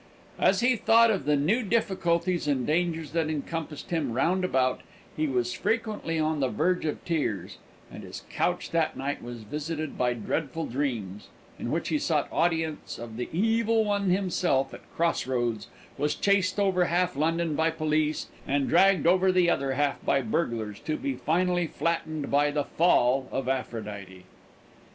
[0.39, 4.81] As he thought of the new difficulties and dangers that compassed him round about,
[5.15, 7.59] he was frequently on the verge of tears,
[7.91, 11.27] and his couch that night was visited by dreadful dreams,
[11.59, 15.67] in which he sought audience of the Evil One himself at cross roads,
[15.99, 20.79] was chased over half London by police, and dragged over the other half by burglars,
[20.79, 24.23] to be finally flattened by the fall of Aphrodite.